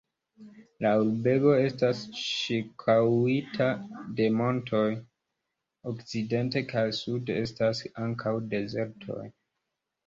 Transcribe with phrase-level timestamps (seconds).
[0.83, 3.69] La urbego estas ĉirkaŭita
[4.21, 4.83] de montoj,
[5.93, 9.25] okcidente kaj sude estas ankaŭ dezertoj.